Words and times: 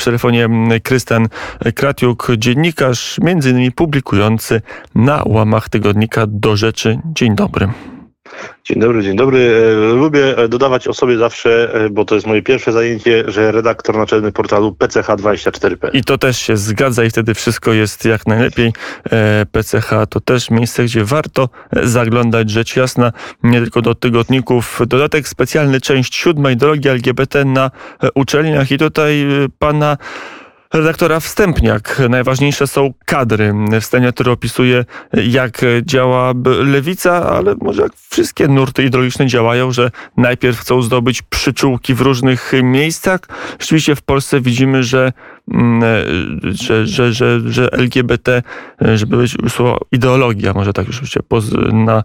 przy 0.00 0.04
telefonie 0.04 0.48
Krystian 0.82 1.28
Kratiuk, 1.74 2.28
dziennikarz, 2.36 3.18
między 3.22 3.50
innymi 3.50 3.72
publikujący 3.72 4.62
na 4.94 5.22
łamach 5.26 5.68
tygodnika 5.68 6.24
Do 6.26 6.56
Rzeczy. 6.56 6.98
Dzień 7.04 7.34
dobry. 7.34 7.68
Dzień 8.64 8.80
dobry, 8.80 9.02
dzień 9.02 9.16
dobry. 9.16 9.38
E, 9.38 9.94
lubię 9.94 10.38
e, 10.38 10.48
dodawać 10.48 10.88
o 10.88 10.94
sobie 10.94 11.18
zawsze, 11.18 11.74
e, 11.74 11.90
bo 11.90 12.04
to 12.04 12.14
jest 12.14 12.26
moje 12.26 12.42
pierwsze 12.42 12.72
zajęcie, 12.72 13.24
że 13.28 13.52
redaktor 13.52 13.96
naczelny 13.96 14.32
portalu 14.32 14.76
PCH24.pl. 14.78 15.90
I 15.92 16.04
to 16.04 16.18
też 16.18 16.38
się 16.38 16.56
zgadza 16.56 17.04
i 17.04 17.10
wtedy 17.10 17.34
wszystko 17.34 17.72
jest 17.72 18.04
jak 18.04 18.26
najlepiej. 18.26 18.72
PCH 19.52 19.90
to 20.10 20.20
też 20.20 20.50
miejsce, 20.50 20.84
gdzie 20.84 21.04
warto 21.04 21.48
zaglądać 21.82 22.50
rzecz 22.50 22.76
jasna, 22.76 23.12
nie 23.42 23.60
tylko 23.60 23.82
do 23.82 23.94
tygodników. 23.94 24.80
Dodatek 24.86 25.28
specjalny, 25.28 25.80
część 25.80 26.14
siódma, 26.16 26.50
ideologia 26.50 26.92
LGBT 26.92 27.44
na 27.44 27.70
uczelniach 28.14 28.70
i 28.70 28.78
tutaj 28.78 29.26
pana 29.58 29.96
redaktora 30.72 31.20
Wstępniak. 31.20 32.02
Najważniejsze 32.08 32.66
są 32.66 32.92
kadry. 33.04 33.54
Wstępniak, 33.80 34.14
który 34.14 34.30
opisuje, 34.30 34.84
jak 35.12 35.60
działa 35.82 36.32
lewica, 36.64 37.30
ale 37.30 37.54
może 37.60 37.82
jak 37.82 37.92
wszystkie 38.10 38.48
nurty 38.48 38.84
ideologiczne 38.84 39.26
działają, 39.26 39.72
że 39.72 39.90
najpierw 40.16 40.58
chcą 40.58 40.82
zdobyć 40.82 41.22
przyczółki 41.22 41.94
w 41.94 42.00
różnych 42.00 42.52
miejscach. 42.62 43.20
Rzeczywiście 43.58 43.94
w 43.94 44.02
Polsce 44.02 44.40
widzimy, 44.40 44.82
że, 44.82 45.12
mm, 45.50 45.82
że, 46.42 46.86
że, 46.86 47.12
że, 47.12 47.40
że 47.46 47.72
LGBT, 47.72 48.42
żeby 48.94 49.16
być 49.16 49.36
słowo 49.48 49.78
ideologia, 49.92 50.52
może 50.52 50.72
tak 50.72 50.86
już 50.86 51.10
się 51.10 51.20
na, 51.72 52.04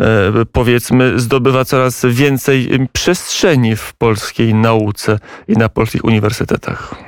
e, 0.00 0.32
powiedzmy, 0.52 1.20
zdobywa 1.20 1.64
coraz 1.64 2.06
więcej 2.08 2.88
przestrzeni 2.92 3.76
w 3.76 3.94
polskiej 3.94 4.54
nauce 4.54 5.18
i 5.48 5.52
na 5.52 5.68
polskich 5.68 6.04
uniwersytetach. 6.04 7.05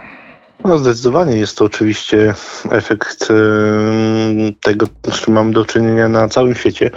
No 0.69 0.79
zdecydowanie 0.79 1.37
jest 1.37 1.59
to 1.59 1.65
oczywiście 1.65 2.35
efekt 2.71 3.29
tego, 4.61 4.87
z 5.13 5.21
czym 5.21 5.35
mamy 5.35 5.53
do 5.53 5.65
czynienia 5.65 6.09
na 6.09 6.29
całym 6.29 6.55
świecie, 6.55 6.91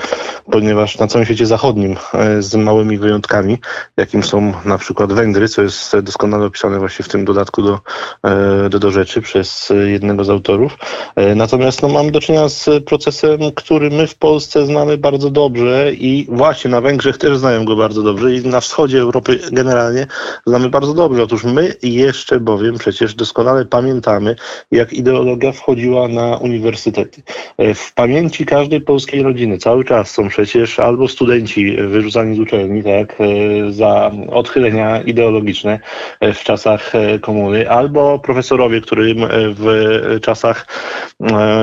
ponieważ 0.52 0.97
na 0.97 1.08
całym 1.08 1.25
świecie 1.25 1.45
zachodnim 1.45 1.95
e, 2.13 2.41
z 2.41 2.55
małymi 2.55 2.97
wyjątkami, 2.97 3.58
jakim 3.97 4.23
są 4.23 4.53
na 4.66 4.78
przykład 4.78 5.13
Węgry, 5.13 5.50
co 5.50 5.61
jest 5.61 6.00
doskonale 6.00 6.45
opisane 6.45 6.80
właśnie 6.80 7.05
w 7.05 7.09
tym 7.09 7.25
dodatku 7.25 7.61
do, 7.61 7.80
e, 8.23 8.69
do, 8.69 8.80
do 8.80 8.91
rzeczy 8.91 9.22
przez 9.22 9.73
jednego 9.85 10.23
z 10.23 10.30
autorów. 10.30 10.78
E, 11.16 11.35
natomiast 11.35 11.81
no, 11.81 11.89
mamy 11.89 12.11
do 12.11 12.22
czynienia 12.22 12.50
z 12.50 12.69
procesem, 12.85 13.39
który 13.56 13.89
my 13.89 14.08
w 14.08 14.16
Polsce 14.16 14.66
znamy 14.66 14.97
bardzo 14.97 15.30
dobrze 15.30 15.94
i 15.94 16.28
właśnie 16.30 16.72
na 16.72 16.81
Węgrzech 16.81 17.17
też 17.17 17.38
znają 17.38 17.66
go 17.66 17.75
bardzo 17.75 18.03
dobrze 18.03 18.35
i 18.35 18.47
na 18.47 18.59
wschodzie 18.59 19.00
Europy 19.00 19.39
generalnie 19.52 20.08
znamy 20.45 20.69
bardzo 20.69 20.94
dobrze. 20.94 21.23
Otóż 21.23 21.44
my 21.44 21.75
jeszcze 21.83 22.39
bowiem 22.39 22.78
przecież 22.78 23.16
doskonale 23.16 23.61
pamiętamy, 23.66 24.36
jak 24.72 24.94
ideologia 24.94 25.52
wchodziła 25.52 26.08
na 26.08 26.38
uniwersytety. 26.38 27.22
E, 27.58 27.73
w 27.73 27.94
pamięci 27.94 28.45
każdej 28.45 28.81
polskiej 28.81 29.23
rodziny 29.23 29.58
cały 29.58 29.86
czas 29.86 30.12
są 30.12 30.30
przecież 30.30 30.80
albo 30.80 31.08
studenci 31.08 31.78
wyrzucani 31.78 32.36
z 32.36 32.40
uczelni, 32.40 32.84
tak, 32.84 33.18
e, 33.22 33.72
za 33.72 34.12
odchylenia 34.31 35.02
ideologiczne 35.02 35.80
e, 36.20 36.34
w 36.34 36.44
czasach 36.44 36.92
komuny, 37.22 37.70
albo 37.70 38.20
profesorowie, 38.20 38.81
którym 38.81 39.18
w 39.31 40.20
czasach 40.22 40.68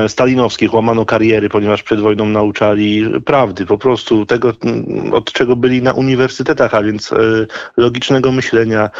stalinowskich 0.08 0.74
łamano 0.74 1.04
kariery, 1.04 1.48
ponieważ 1.48 1.82
przed 1.82 2.00
wojną 2.00 2.26
nauczali 2.26 3.04
prawdy, 3.24 3.66
po 3.66 3.78
prostu 3.78 4.26
tego, 4.26 4.52
od 5.12 5.32
czego 5.32 5.56
byli 5.56 5.82
na 5.82 5.92
uniwersytetach, 5.92 6.74
a 6.74 6.82
więc 6.82 7.10
logicznego 7.76 8.32
myślenia, 8.32 8.90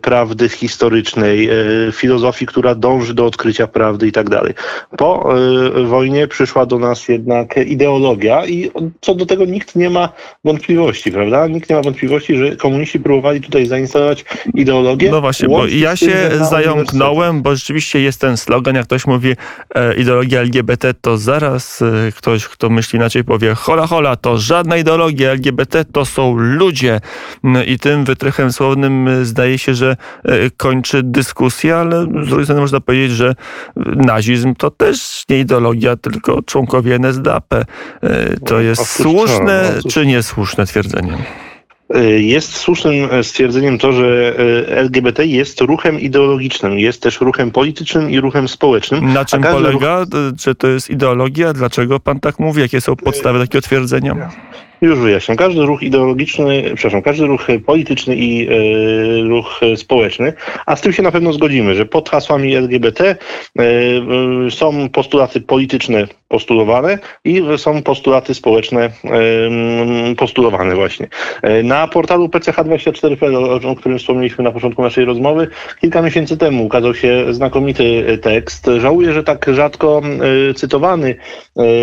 prawdy 0.00 0.48
historycznej, 0.48 1.50
filozofii, 1.92 2.09
filozofii, 2.10 2.46
która 2.46 2.74
dąży 2.74 3.14
do 3.14 3.26
odkrycia 3.26 3.66
prawdy 3.66 4.06
i 4.06 4.12
tak 4.12 4.30
dalej. 4.30 4.54
Po 4.98 5.34
y, 5.78 5.84
wojnie 5.84 6.28
przyszła 6.28 6.66
do 6.66 6.78
nas 6.78 7.08
jednak 7.08 7.56
ideologia 7.56 8.46
i 8.46 8.70
co 9.00 9.14
do 9.14 9.26
tego 9.26 9.44
nikt 9.44 9.76
nie 9.76 9.90
ma 9.90 10.08
wątpliwości, 10.44 11.12
prawda? 11.12 11.46
Nikt 11.46 11.70
nie 11.70 11.76
ma 11.76 11.82
wątpliwości, 11.82 12.36
że 12.36 12.56
komuniści 12.56 13.00
próbowali 13.00 13.40
tutaj 13.40 13.66
zainstalować 13.66 14.24
ideologię. 14.54 15.10
No 15.10 15.20
właśnie, 15.20 15.48
bo 15.48 15.66
ja 15.66 15.96
się 15.96 16.30
zająknąłem, 16.50 17.42
bo 17.42 17.56
rzeczywiście 17.56 18.00
jest 18.00 18.20
ten 18.20 18.36
slogan, 18.36 18.74
jak 18.74 18.84
ktoś 18.84 19.06
mówi 19.06 19.32
e, 19.74 19.94
ideologia 19.94 20.40
LGBT, 20.40 20.94
to 20.94 21.18
zaraz 21.18 21.82
e, 21.82 22.12
ktoś, 22.16 22.48
kto 22.48 22.70
myśli 22.70 22.96
inaczej 22.96 23.24
powie 23.24 23.54
hola 23.54 23.86
hola, 23.86 24.16
to 24.16 24.38
żadna 24.38 24.76
ideologia 24.76 25.30
LGBT, 25.30 25.84
to 25.84 26.04
są 26.04 26.36
ludzie. 26.36 27.00
No 27.42 27.62
I 27.62 27.78
tym 27.78 28.04
wytrychem 28.04 28.52
słownym 28.52 29.08
e, 29.08 29.24
zdaje 29.24 29.58
się, 29.58 29.74
że 29.74 29.96
e, 30.24 30.50
kończy 30.56 31.02
dyskusję, 31.02 31.76
ale 31.76 31.99
z 32.02 32.28
drugiej 32.28 32.44
strony 32.44 32.60
można 32.60 32.80
powiedzieć, 32.80 33.12
że 33.12 33.34
nazizm 33.96 34.54
to 34.54 34.70
też 34.70 35.24
nie 35.28 35.38
ideologia, 35.38 35.96
tylko 35.96 36.42
członkowie 36.42 36.94
NSDAP. 36.94 37.54
E, 37.54 37.66
to 38.46 38.54
no, 38.54 38.60
jest 38.60 38.86
słuszne 38.86 39.72
no, 39.84 39.90
czy 39.90 40.06
niesłuszne 40.06 40.66
twierdzenie? 40.66 41.12
E, 41.94 42.04
jest 42.04 42.56
słusznym 42.56 42.94
e, 43.10 43.24
stwierdzeniem 43.24 43.78
to, 43.78 43.92
że 43.92 44.34
LGBT 44.68 45.26
jest 45.26 45.60
ruchem 45.60 46.00
ideologicznym, 46.00 46.78
jest 46.78 47.02
też 47.02 47.20
ruchem 47.20 47.50
politycznym 47.50 48.10
i 48.10 48.20
ruchem 48.20 48.48
społecznym. 48.48 49.12
Na 49.12 49.24
czym 49.24 49.42
polega? 49.42 50.00
Ruch... 50.00 50.08
Czy 50.38 50.54
to 50.54 50.66
jest 50.68 50.90
ideologia? 50.90 51.52
Dlaczego 51.52 52.00
pan 52.00 52.20
tak 52.20 52.38
mówi? 52.38 52.60
Jakie 52.60 52.80
są 52.80 52.96
podstawy 52.96 53.38
takiego 53.38 53.62
twierdzenia? 53.62 54.30
Już 54.80 54.98
wyjaśniam. 54.98 55.36
Każdy 55.36 55.60
ruch 55.60 55.82
ideologiczny, 55.82 56.62
przepraszam, 56.74 57.02
każdy 57.02 57.26
ruch 57.26 57.46
polityczny 57.66 58.16
i 58.16 58.48
y, 58.50 59.28
ruch 59.28 59.60
społeczny, 59.76 60.32
a 60.66 60.76
z 60.76 60.80
tym 60.80 60.92
się 60.92 61.02
na 61.02 61.12
pewno 61.12 61.32
zgodzimy, 61.32 61.74
że 61.74 61.86
pod 61.86 62.08
hasłami 62.08 62.54
LGBT 62.54 63.04
y, 63.04 63.62
y, 64.46 64.50
są 64.50 64.88
postulaty 64.88 65.40
polityczne 65.40 66.06
postulowane 66.28 66.98
i 67.24 67.42
są 67.56 67.82
postulaty 67.82 68.34
społeczne 68.34 68.90
postulowane 70.16 70.74
właśnie. 70.74 71.08
Na 71.64 71.88
portalu 71.88 72.26
PCH24.pl, 72.26 73.36
o 73.68 73.76
którym 73.76 73.98
wspomnieliśmy 73.98 74.44
na 74.44 74.52
początku 74.52 74.82
naszej 74.82 75.04
rozmowy, 75.04 75.48
kilka 75.80 76.02
miesięcy 76.02 76.36
temu 76.36 76.64
ukazał 76.64 76.94
się 76.94 77.34
znakomity 77.34 78.18
tekst. 78.22 78.70
Żałuję, 78.78 79.12
że 79.12 79.24
tak 79.24 79.46
rzadko 79.54 80.02
cytowany 80.56 81.16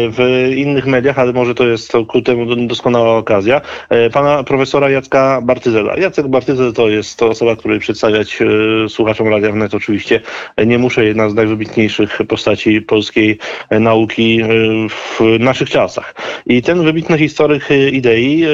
w 0.10 0.50
innych 0.56 0.86
mediach, 0.86 1.20
ale 1.20 1.34
może 1.34 1.56
to 1.56 1.68
jest 1.68 1.94
ku 2.08 2.22
temu 2.22 2.56
doskonale 2.56 2.87
doskonała 2.88 3.18
okazja, 3.18 3.62
e, 3.90 4.10
pana 4.10 4.44
profesora 4.44 4.90
Jacka 4.90 5.42
Bartyzela. 5.42 5.98
Jacek 5.98 6.28
Bartyzel 6.28 6.74
to 6.74 6.90
jest 6.90 7.20
to 7.20 7.28
osoba, 7.28 7.56
której 7.56 7.80
przedstawiać 7.80 8.40
e, 8.42 8.90
słuchaczom 8.90 9.28
Radia 9.28 9.52
Wnet 9.52 9.74
oczywiście 9.74 10.22
nie 10.66 10.78
muszę, 10.78 11.06
jedna 11.06 11.30
z 11.30 11.34
najwybitniejszych 11.34 12.20
postaci 12.28 12.82
polskiej 12.82 13.38
e, 13.70 13.80
nauki 13.80 14.42
w 14.90 15.20
naszych 15.40 15.70
czasach. 15.70 16.16
I 16.46 16.62
ten 16.62 16.84
wybitny 16.84 17.18
historyk 17.18 17.70
idei 17.92 18.46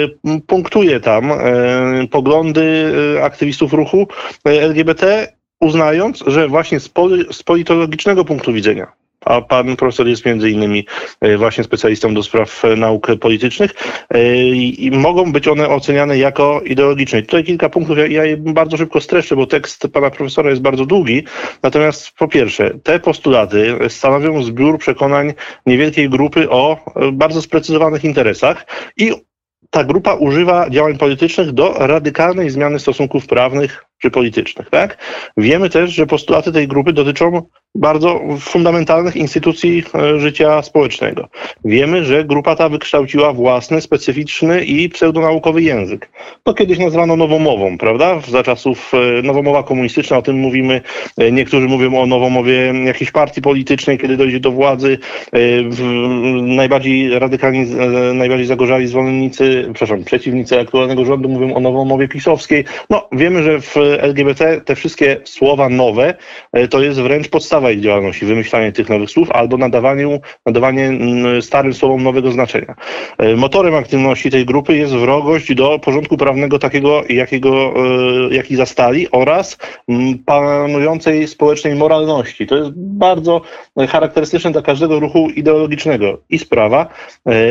punktuje 0.47 0.99
tam 0.99 1.31
poglądy 2.11 2.93
aktywistów 3.23 3.73
ruchu 3.73 4.07
LGBT, 4.45 5.27
uznając, 5.59 6.23
że 6.27 6.47
właśnie 6.47 6.79
z 7.31 7.43
politologicznego 7.43 8.25
punktu 8.25 8.53
widzenia 8.53 9.02
a 9.25 9.41
pan 9.41 9.75
profesor 9.75 10.07
jest 10.07 10.25
między 10.25 10.49
innymi 10.49 10.85
e, 11.21 11.37
właśnie 11.37 11.63
specjalistą 11.63 12.13
do 12.13 12.23
spraw 12.23 12.65
e, 12.65 12.75
nauk 12.75 13.07
politycznych 13.19 13.71
e, 14.09 14.35
i 14.55 14.91
mogą 14.91 15.31
być 15.31 15.47
one 15.47 15.69
oceniane 15.69 16.17
jako 16.17 16.61
ideologiczne. 16.65 17.21
Tutaj 17.21 17.43
kilka 17.43 17.69
punktów, 17.69 17.97
ja, 17.97 18.07
ja 18.07 18.25
je 18.25 18.37
bardzo 18.37 18.77
szybko 18.77 19.01
streszczę, 19.01 19.35
bo 19.35 19.47
tekst 19.47 19.87
pana 19.93 20.09
profesora 20.09 20.49
jest 20.49 20.61
bardzo 20.61 20.85
długi. 20.85 21.23
Natomiast 21.63 22.11
po 22.11 22.27
pierwsze, 22.27 22.71
te 22.83 22.99
postulaty 22.99 23.77
stanowią 23.89 24.43
zbiór 24.43 24.77
przekonań 24.77 25.33
niewielkiej 25.65 26.09
grupy 26.09 26.49
o 26.49 26.77
bardzo 27.13 27.41
sprecyzowanych 27.41 28.03
interesach 28.03 28.65
i 28.97 29.11
ta 29.73 29.83
grupa 29.83 30.13
używa 30.13 30.69
działań 30.69 30.97
politycznych 30.97 31.51
do 31.51 31.73
radykalnej 31.73 32.49
zmiany 32.49 32.79
stosunków 32.79 33.27
prawnych 33.27 33.85
czy 34.03 34.11
politycznych. 34.11 34.69
Tak? 34.69 34.97
Wiemy 35.37 35.69
też, 35.69 35.91
że 35.91 36.05
postulaty 36.05 36.51
tej 36.51 36.67
grupy 36.67 36.93
dotyczą 36.93 37.41
bardzo 37.75 38.21
fundamentalnych 38.39 39.15
instytucji 39.15 39.83
e, 39.95 40.19
życia 40.19 40.61
społecznego. 40.61 41.27
Wiemy, 41.65 42.05
że 42.05 42.25
grupa 42.25 42.55
ta 42.55 42.69
wykształciła 42.69 43.33
własny, 43.33 43.81
specyficzny 43.81 44.65
i 44.65 44.89
pseudonaukowy 44.89 45.61
język. 45.61 46.09
To 46.43 46.53
kiedyś 46.53 46.79
nazwano 46.79 47.15
nowomową, 47.15 47.77
prawda? 47.77 48.19
Za 48.27 48.43
czasów 48.43 48.91
e, 48.93 49.21
nowomowa 49.21 49.63
komunistyczna, 49.63 50.17
o 50.17 50.21
tym 50.21 50.35
mówimy. 50.35 50.81
E, 51.17 51.31
niektórzy 51.31 51.67
mówią 51.67 52.01
o 52.01 52.05
nowomowie 52.05 52.73
jakiejś 52.85 53.11
partii 53.11 53.41
politycznej, 53.41 53.97
kiedy 53.97 54.17
dojdzie 54.17 54.39
do 54.39 54.51
władzy. 54.51 54.97
Najbardziej 56.41 57.19
radykalni, 57.19 57.65
najbardziej 58.13 58.47
zagorzali 58.47 58.87
zwolennicy, 58.87 59.69
przepraszam, 59.73 60.03
przeciwnicy 60.03 60.59
aktualnego 60.59 61.05
rządu 61.05 61.29
mówią 61.29 61.53
o 61.53 61.59
nowomowie 61.59 62.07
pisowskiej. 62.07 62.65
No, 62.89 63.07
wiemy, 63.11 63.43
że 63.43 63.61
w 63.61 63.75
LGBT, 64.01 64.61
te 64.61 64.75
wszystkie 64.75 65.17
słowa 65.23 65.69
nowe, 65.69 66.13
to 66.69 66.81
jest 66.81 67.01
wręcz 67.01 67.29
podstawa 67.29 67.71
ich 67.71 67.81
działalności, 67.81 68.25
wymyślanie 68.25 68.71
tych 68.71 68.89
nowych 68.89 69.09
słów 69.09 69.31
albo 69.31 69.57
nadawanie, 69.57 70.19
nadawanie 70.45 70.91
starym 71.41 71.73
słowom 71.73 72.03
nowego 72.03 72.31
znaczenia. 72.31 72.75
Motorem 73.37 73.75
aktywności 73.75 74.31
tej 74.31 74.45
grupy 74.45 74.77
jest 74.77 74.93
wrogość 74.93 75.53
do 75.55 75.79
porządku 75.79 76.17
prawnego 76.17 76.59
takiego, 76.59 77.03
jakiego, 77.09 77.73
jaki 78.31 78.55
zastali 78.55 79.11
oraz 79.11 79.57
panującej 80.25 81.27
społecznej 81.27 81.75
moralności. 81.75 82.47
To 82.47 82.55
jest 82.55 82.71
bardzo 82.75 83.41
charakterystyczne 83.89 84.51
dla 84.51 84.61
każdego 84.61 84.99
ruchu 84.99 85.29
ideologicznego 85.29 86.17
i 86.29 86.39
sprawa, 86.39 86.87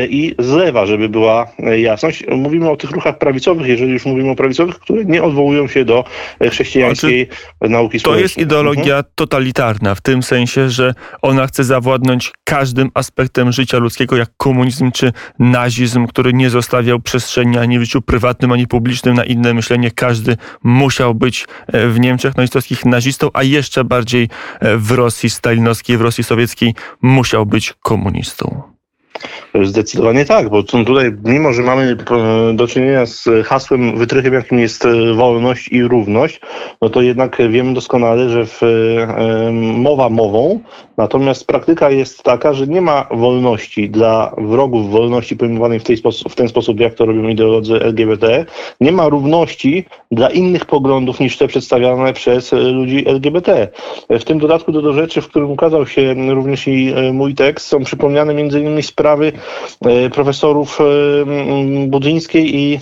i 0.09 0.35
z 0.39 0.51
lewa, 0.53 0.85
żeby 0.85 1.09
była 1.09 1.47
jasność. 1.77 2.23
Mówimy 2.27 2.69
o 2.69 2.77
tych 2.77 2.91
ruchach 2.91 3.17
prawicowych, 3.17 3.67
jeżeli 3.67 3.91
już 3.91 4.05
mówimy 4.05 4.29
o 4.29 4.35
prawicowych, 4.35 4.79
które 4.79 5.05
nie 5.05 5.23
odwołują 5.23 5.67
się 5.67 5.85
do 5.85 6.03
chrześcijańskiej 6.51 7.27
znaczy, 7.57 7.71
nauki 7.71 7.99
społecznej. 7.99 8.19
To 8.19 8.23
jest 8.23 8.37
ideologia 8.37 8.95
mhm. 8.97 9.03
totalitarna, 9.15 9.95
w 9.95 10.01
tym 10.01 10.23
sensie, 10.23 10.69
że 10.69 10.93
ona 11.21 11.47
chce 11.47 11.63
zawładnąć 11.63 12.31
każdym 12.43 12.91
aspektem 12.93 13.51
życia 13.51 13.77
ludzkiego, 13.77 14.17
jak 14.17 14.29
komunizm 14.37 14.91
czy 14.91 15.13
nazizm, 15.39 16.07
który 16.07 16.33
nie 16.33 16.49
zostawiał 16.49 16.99
przestrzeni 16.99 17.57
ani 17.57 17.79
w 17.79 17.81
życiu 17.81 18.01
prywatnym, 18.01 18.51
ani 18.51 18.67
publicznym 18.67 19.15
na 19.15 19.23
inne 19.23 19.53
myślenie. 19.53 19.91
Każdy 19.91 20.37
musiał 20.63 21.15
być 21.15 21.45
e, 21.67 21.87
w 21.87 21.99
Niemczech 21.99 22.37
nazistowskich 22.37 22.85
nazistą, 22.85 23.29
a 23.33 23.43
jeszcze 23.43 23.83
bardziej 23.83 24.29
e, 24.59 24.77
w 24.77 24.91
Rosji 24.91 25.29
stalinowskiej, 25.29 25.97
w 25.97 26.01
Rosji 26.01 26.23
sowieckiej 26.23 26.75
musiał 27.01 27.45
być 27.45 27.73
komunistą. 27.81 28.73
Zdecydowanie 29.61 30.25
tak, 30.25 30.49
bo 30.49 30.63
tutaj, 30.63 31.11
mimo 31.23 31.53
że 31.53 31.61
mamy 31.61 31.97
e, 32.11 32.53
do 32.53 32.67
czynienia 32.67 33.05
z 33.05 33.29
hasłem, 33.45 33.97
wytrychem, 33.97 34.33
jakim 34.33 34.59
jest 34.59 34.85
e, 34.85 35.13
wolność 35.13 35.67
i 35.71 35.83
równość, 35.83 36.41
no 36.81 36.89
to 36.89 37.01
jednak 37.01 37.37
wiemy 37.49 37.73
doskonale, 37.73 38.29
że 38.29 38.45
w, 38.45 38.63
e, 38.63 39.51
mowa 39.53 40.09
mową, 40.09 40.59
natomiast 40.97 41.47
praktyka 41.47 41.89
jest 41.89 42.23
taka, 42.23 42.53
że 42.53 42.67
nie 42.67 42.81
ma 42.81 43.07
wolności 43.11 43.89
dla 43.89 44.35
wrogów 44.37 44.91
wolności 44.91 45.37
pojmowanej 45.37 45.79
w, 45.79 45.83
tej 45.83 45.97
w 46.29 46.35
ten 46.35 46.49
sposób, 46.49 46.79
jak 46.79 46.93
to 46.93 47.05
robią 47.05 47.27
ideolodzy 47.27 47.75
LGBT, 47.75 48.45
nie 48.81 48.91
ma 48.91 49.09
równości 49.09 49.85
dla 50.11 50.29
innych 50.29 50.65
poglądów 50.65 51.19
niż 51.19 51.37
te 51.37 51.47
przedstawiane 51.47 52.13
przez 52.13 52.51
ludzi 52.51 53.07
LGBT. 53.07 53.67
W 54.09 54.23
tym 54.23 54.39
dodatku 54.39 54.71
do, 54.71 54.81
do 54.81 54.93
rzeczy, 54.93 55.21
w 55.21 55.27
którym 55.27 55.51
ukazał 55.51 55.87
się 55.87 56.13
również 56.33 56.67
i 56.67 56.93
mój 57.13 57.35
tekst, 57.35 57.67
są 57.67 57.83
przypomniane 57.83 58.33
m.in. 58.33 58.83
sprawy 58.83 59.31
profesorów 60.13 60.79
e, 60.81 60.83
Budzyńskiej 61.87 62.55
i 62.55 62.79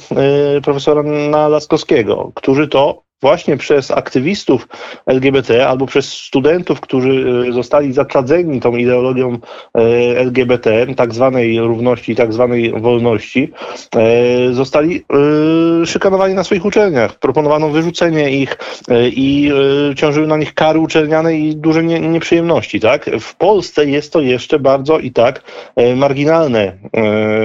e, 0.57 0.61
profesora 0.61 1.03
Nalaskowskiego, 1.03 2.31
którzy 2.35 2.67
to 2.67 3.03
właśnie 3.21 3.57
przez 3.57 3.91
aktywistów 3.91 4.67
LGBT 5.05 5.67
albo 5.67 5.85
przez 5.85 6.13
studentów, 6.13 6.79
którzy 6.79 7.25
e, 7.49 7.53
zostali 7.53 7.93
zaczadzeni 7.93 8.59
tą 8.59 8.75
ideologią 8.75 9.37
e, 9.77 9.79
LGBT, 10.17 10.87
tak 10.95 11.13
zwanej 11.13 11.59
równości, 11.59 12.15
tak 12.15 12.33
zwanej 12.33 12.71
wolności, 12.81 13.51
e, 13.95 14.53
zostali 14.53 15.05
szykanowani 15.85 16.33
na 16.33 16.43
swoich 16.43 16.65
uczelniach. 16.65 17.19
Proponowano 17.19 17.69
wyrzucenie 17.69 18.31
ich 18.31 18.57
i 19.01 19.51
ciążyły 19.95 20.27
na 20.27 20.37
nich 20.37 20.53
kary 20.53 20.79
uczelniane 20.79 21.37
i 21.37 21.55
duże 21.55 21.83
nieprzyjemności. 21.83 22.79
Tak? 22.79 23.09
W 23.19 23.35
Polsce 23.35 23.85
jest 23.85 24.13
to 24.13 24.21
jeszcze 24.21 24.59
bardzo 24.59 24.99
i 24.99 25.11
tak 25.11 25.41
marginalne 25.95 26.73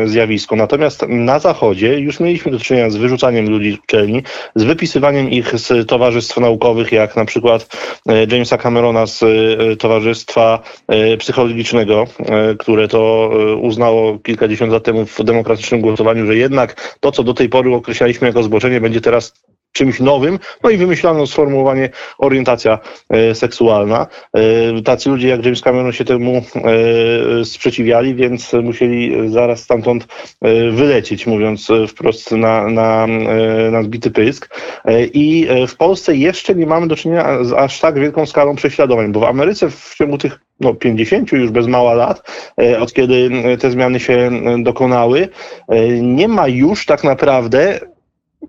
zjawisko. 0.05 0.57
Natomiast 0.57 1.05
na 1.09 1.39
Zachodzie 1.39 1.99
już 1.99 2.21
mieliśmy 2.21 2.53
do 2.53 2.59
czynienia 2.59 2.91
z 2.91 2.97
wyrzucaniem 2.97 3.51
ludzi 3.51 3.73
z 3.73 3.79
uczelni, 3.79 4.23
z 4.55 4.65
wypisywaniem 4.65 5.31
ich 5.31 5.59
z 5.59 5.66
z 5.67 5.87
towarzystw 5.89 6.37
naukowych, 6.37 6.93
jak 6.93 7.17
na 7.17 7.25
przykład 7.25 7.69
e, 8.09 8.27
Jamesa 8.31 8.59
Camerona 8.59 9.07
z 9.07 9.23
e, 9.23 9.77
Towarzystwa 9.77 10.63
e, 10.89 11.17
Psychologicznego, 11.17 12.07
które 12.59 12.89
to 12.89 13.31
uznało 13.61 14.19
kilkadziesiąt 14.19 14.73
lat 14.73 14.85
temu 14.85 15.07
w 15.07 15.25
demokratycznym 15.25 15.81
głosowaniu, 15.81 16.27
że 16.27 16.37
jednak 16.37 16.97
to, 17.01 17.13
co 17.13 17.23
do 17.23 17.35
tej 17.35 17.49
pory 17.49 17.75
określaliśmy 17.75 18.27
jako 18.27 18.43
zboczenie, 18.43 18.81
będzie 18.81 19.01
teraz 19.01 19.33
czymś 19.77 20.01
nowym, 20.01 20.39
no 20.63 20.71
i 20.71 20.77
wymyślano 20.77 21.27
sformułowanie 21.27 21.89
orientacja 22.19 22.79
e, 23.11 23.35
seksualna. 23.35 24.07
E, 24.77 24.83
tacy 24.83 25.11
ludzie 25.11 25.29
jak 25.29 25.45
James 25.45 25.61
Cameron 25.61 25.93
się 25.93 26.05
temu 26.05 26.43
e, 27.41 27.45
sprzeciwiali, 27.45 28.15
więc 28.15 28.53
musieli 28.53 29.31
zaraz 29.31 29.61
stamtąd 29.61 30.07
wylecieć, 30.73 31.27
mówiąc 31.27 31.69
wprost 31.89 32.33
na, 32.33 32.69
na, 32.69 33.07
na 33.71 33.83
zbity 33.83 34.11
pysk. 34.11 34.61
I 35.15 35.49
w 35.69 35.77
Polsce 35.77 36.17
jeszcze 36.17 36.55
nie 36.55 36.67
mamy 36.67 36.89
do 36.89 36.97
czynienia 36.97 37.45
z 37.45 37.53
aż 37.53 37.81
tak 37.81 37.99
wielką 37.99 38.27
skalą 38.27 38.57
prześladowań, 38.57 39.13
bo 39.13 39.21
w 39.21 39.25
Ameryce 39.25 39.71
w 39.71 39.95
ciągu 39.99 40.19
tych 40.19 40.41
no, 40.61 40.75
50 40.75 41.33
już 41.33 41.51
bez 41.51 41.67
mała 41.67 41.95
lat, 41.95 42.31
od 42.81 42.93
kiedy 42.93 43.31
te 43.61 43.71
zmiany 43.71 44.01
się 44.01 44.31
dokonały, 44.59 45.29
nie 46.01 46.29
ma 46.29 46.49
już 46.49 46.87
tak 46.87 47.05
naprawdę 47.05 47.81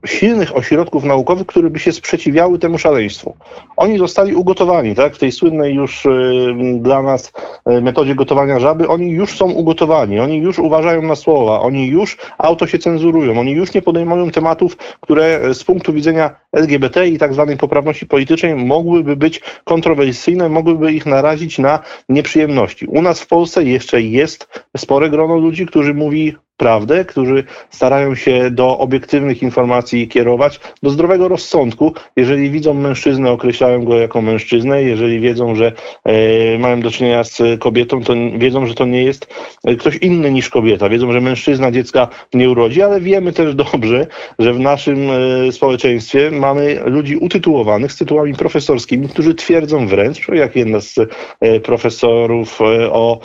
silnych 0.06 0.56
ośrodków 0.56 1.04
naukowych, 1.04 1.48
które 1.48 1.70
by 1.70 1.80
się 1.80 1.92
sprzeciwiały 1.92 2.60
temu 2.60 2.78
szaleństwu. 2.78 3.36
Oni 3.78 3.98
zostali 3.98 4.36
ugotowani, 4.36 4.96
tak? 4.96 5.16
W 5.16 5.20
tej 5.20 5.32
słynnej 5.32 5.74
już 5.74 6.06
y, 6.06 6.56
dla 6.80 7.02
nas 7.02 7.32
y, 7.70 7.82
metodzie 7.82 8.16
gotowania 8.16 8.60
żaby, 8.60 8.88
oni 8.88 9.12
już 9.12 9.38
są 9.38 9.52
ugotowani, 9.52 10.20
oni 10.20 10.38
już 10.38 10.60
uważają 10.60 11.02
na 11.02 11.16
słowa, 11.16 11.60
oni 11.60 11.88
już 11.88 12.18
auto 12.38 12.68
się 12.68 12.80
cenzurują, 12.80 13.40
oni 13.40 13.52
już 13.52 13.74
nie 13.74 13.82
podejmują 13.82 14.32
tematów, 14.32 14.78
które 15.02 15.54
z 15.54 15.64
punktu 15.64 15.94
widzenia 15.94 16.36
LGBT 16.54 17.08
i 17.08 17.18
tak 17.18 17.34
zwanej 17.34 17.58
poprawności 17.58 18.06
politycznej 18.06 18.56
mogłyby 18.56 19.16
być 19.16 19.42
kontrowersyjne, 19.64 20.50
mogłyby 20.50 20.94
ich 20.94 21.06
narazić 21.06 21.60
na 21.60 21.80
nieprzyjemności. 22.10 22.86
U 22.86 23.02
nas 23.02 23.22
w 23.22 23.28
Polsce 23.28 23.64
jeszcze 23.64 24.02
jest 24.02 24.64
spore 24.78 25.10
grono 25.10 25.38
ludzi, 25.38 25.66
którzy 25.66 25.94
mówi 25.94 26.36
prawdę, 26.58 27.06
którzy 27.06 27.44
starają 27.70 28.16
się 28.16 28.52
do 28.52 28.78
obiektywnych 28.78 29.44
informacji 29.44 30.08
kierować, 30.08 30.60
do 30.84 30.90
zdrowego 30.90 31.28
rozsądku. 31.28 31.94
Jeżeli 32.16 32.50
widzą 32.50 32.74
mężczyznę, 32.74 33.32
określają 33.32 33.86
go 33.86 33.98
jako 33.98 34.22
mężczyznę. 34.22 34.84
Jeżeli 34.84 35.20
wiedzą, 35.20 35.56
że 35.56 35.72
e, 36.06 36.58
mają 36.60 36.82
do 36.82 36.92
czynienia 36.92 37.24
z 37.24 37.42
kobietą, 37.60 38.04
to 38.04 38.14
wiedzą, 38.38 38.66
że 38.66 38.74
to 38.74 38.86
nie 38.86 39.04
jest 39.04 39.28
e, 39.66 39.76
ktoś 39.76 39.98
inny 39.98 40.32
niż 40.32 40.50
kobieta. 40.50 40.90
Wiedzą, 40.90 41.12
że 41.12 41.22
mężczyzna 41.22 41.72
dziecka 41.72 42.08
nie 42.34 42.50
urodzi, 42.50 42.82
ale 42.82 43.02
wiemy 43.02 43.34
też 43.34 43.56
dobrze, 43.56 44.08
że 44.40 44.54
w 44.54 44.60
naszym 44.60 45.10
e, 45.12 45.52
społeczeństwie 45.52 46.32
mamy 46.32 46.80
ludzi 46.86 47.18
utytułowanych 47.18 47.92
z 47.92 47.98
tytułami 47.98 48.34
profesorskimi, 48.34 49.10
którzy 49.10 49.36
twierdzą 49.36 49.88
wręcz, 49.88 50.28
jak 50.28 50.56
jedna 50.56 50.82
z 50.82 50.96
e, 51.40 51.60
profesorów 51.60 52.60
o 52.92 53.20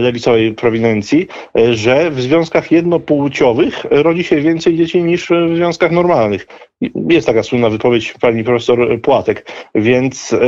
lewicowej 0.00 0.54
prowinencji, 0.54 1.26
że 1.70 2.10
w 2.10 2.20
związkach 2.20 2.55
związkach 2.56 2.72
jednopłciowych 2.72 3.86
rodzi 3.90 4.24
się 4.24 4.40
więcej 4.40 4.76
dzieci 4.76 5.02
niż 5.02 5.28
w 5.28 5.56
związkach 5.56 5.92
normalnych. 5.92 6.46
Jest 7.08 7.26
taka 7.26 7.42
słynna 7.42 7.70
wypowiedź 7.70 8.14
pani 8.20 8.44
profesor 8.44 9.00
Płatek, 9.00 9.46
więc 9.74 10.32
yy, 10.32 10.38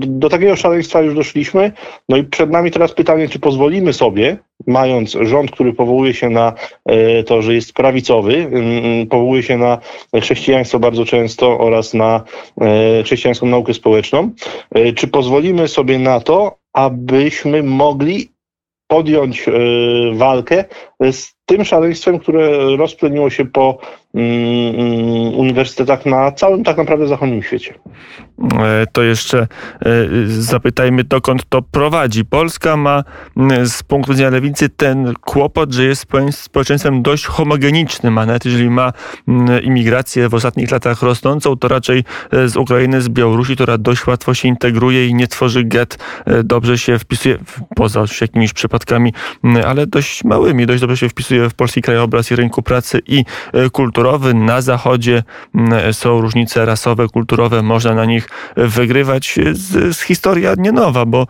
do 0.00 0.28
takiego 0.28 0.56
szaleństwa 0.56 1.02
już 1.02 1.14
doszliśmy. 1.14 1.72
No 2.08 2.16
i 2.16 2.24
przed 2.24 2.50
nami 2.50 2.70
teraz 2.70 2.92
pytanie, 2.92 3.28
czy 3.28 3.38
pozwolimy 3.38 3.92
sobie, 3.92 4.36
mając 4.66 5.16
rząd, 5.20 5.50
który 5.50 5.72
powołuje 5.72 6.14
się 6.14 6.30
na 6.30 6.52
yy, 6.86 7.24
to, 7.24 7.42
że 7.42 7.54
jest 7.54 7.72
prawicowy, 7.72 8.32
yy, 8.32 9.06
powołuje 9.06 9.42
się 9.42 9.58
na 9.58 9.78
chrześcijaństwo 10.20 10.78
bardzo 10.78 11.04
często 11.04 11.58
oraz 11.58 11.94
na 11.94 12.24
y, 13.00 13.02
chrześcijańską 13.04 13.46
naukę 13.46 13.74
społeczną, 13.74 14.30
y, 14.78 14.92
czy 14.92 15.08
pozwolimy 15.08 15.68
sobie 15.68 15.98
na 15.98 16.20
to, 16.20 16.56
abyśmy 16.72 17.62
mogli 17.62 18.36
podjąć 18.88 19.46
walkę 20.12 20.64
z 21.12 21.36
tym 21.46 21.64
szaleństwem, 21.64 22.18
które 22.18 22.76
rozpleniło 22.76 23.30
się 23.30 23.44
po 23.44 23.78
mm, 24.14 24.30
mm, 24.74 25.34
uniwersytetach 25.34 26.06
na 26.06 26.32
całym 26.32 26.64
tak 26.64 26.76
naprawdę 26.76 27.06
zachodnim 27.06 27.42
świecie. 27.42 27.74
E, 28.58 28.86
to 28.92 29.02
jeszcze 29.02 29.38
e, 29.38 29.46
zapytajmy, 30.26 31.04
dokąd 31.04 31.48
to 31.48 31.62
prowadzi. 31.62 32.24
Polska 32.24 32.76
ma 32.76 33.04
z 33.64 33.82
punktu 33.82 34.12
widzenia 34.12 34.30
lewicy 34.30 34.68
ten 34.68 35.14
kłopot, 35.20 35.72
że 35.72 35.84
jest 35.84 36.06
społeczeństwem 36.30 37.02
dość 37.02 37.26
homogenicznym, 37.26 38.18
a 38.18 38.26
nawet 38.26 38.44
jeżeli 38.44 38.70
ma 38.70 38.92
imigrację 39.62 40.28
w 40.28 40.34
ostatnich 40.34 40.70
latach 40.70 41.02
rosnącą, 41.02 41.56
to 41.56 41.68
raczej 41.68 42.04
e, 42.32 42.48
z 42.48 42.56
Ukrainy, 42.56 43.02
z 43.02 43.08
Białorusi, 43.08 43.54
która 43.54 43.78
dość 43.78 44.06
łatwo 44.06 44.34
się 44.34 44.48
integruje 44.48 45.06
i 45.06 45.14
nie 45.14 45.26
tworzy 45.26 45.64
get, 45.64 45.98
dobrze 46.44 46.78
się 46.78 46.98
wpisuje, 46.98 47.38
poza 47.76 48.04
jakimiś 48.20 48.52
przypadkami, 48.52 49.12
ale 49.66 49.86
dość 49.86 50.24
małymi, 50.24 50.66
dość 50.66 50.80
dobrze 50.86 50.96
się 50.96 51.08
wpisuje 51.08 51.50
w 51.50 51.54
polski 51.54 51.82
krajobraz 51.82 52.30
i 52.30 52.36
rynku 52.36 52.62
pracy 52.62 53.00
i 53.06 53.24
kulturowy. 53.72 54.34
Na 54.34 54.60
zachodzie 54.60 55.22
są 55.92 56.20
różnice 56.20 56.64
rasowe, 56.64 57.08
kulturowe, 57.08 57.62
można 57.62 57.94
na 57.94 58.04
nich 58.04 58.28
wygrywać. 58.56 59.38
Z, 59.52 59.96
z 59.96 60.02
historia 60.02 60.54
nie 60.58 60.72
nowa, 60.72 61.06
bo 61.06 61.26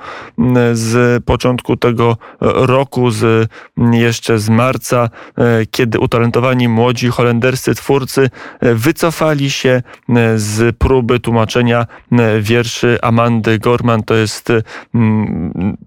z 0.73 1.25
początku 1.25 1.77
tego 1.77 2.17
roku, 2.41 3.11
z 3.11 3.51
jeszcze 3.93 4.39
z 4.39 4.49
marca, 4.49 5.09
kiedy 5.71 5.99
utalentowani 5.99 6.69
młodzi 6.69 7.09
holenderscy 7.09 7.75
twórcy 7.75 8.31
wycofali 8.61 9.51
się 9.51 9.83
z 10.37 10.77
próby 10.77 11.21
tłumaczenia 11.21 11.87
wierszy 12.41 12.99
Amandy 13.03 13.59
Gorman. 13.59 14.03
To 14.03 14.15
jest 14.15 14.53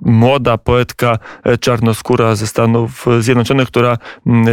młoda 0.02 0.58
poetka 0.58 1.18
czarnoskóra 1.60 2.36
ze 2.36 2.48
Stanów 2.48 3.06
Zjednoczonych, 3.20 3.59
która 3.66 3.98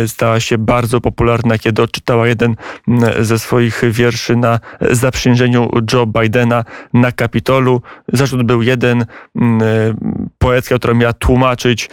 stała 0.07 0.41
się 0.41 0.59
bardzo 0.59 1.01
popularna, 1.01 1.59
kiedy 1.59 1.83
odczytała 1.83 2.27
jeden 2.29 2.57
ze 3.21 3.39
swoich 3.39 3.83
wierszy 3.91 4.37
na 4.37 4.61
zaprzysiężeniu 4.91 5.71
Joe 5.93 6.07
Bidena 6.07 6.65
na 6.93 7.13
Kapitolu. 7.13 7.83
Zarzut 8.13 8.43
był 8.43 8.63
jeden. 8.63 9.07
Poetka, 10.39 10.79
która 10.79 10.95
miała 10.95 11.13
tłumaczyć 11.13 11.91